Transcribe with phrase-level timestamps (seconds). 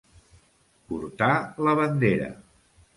[0.89, 1.29] Portar
[1.69, 2.35] la bandera.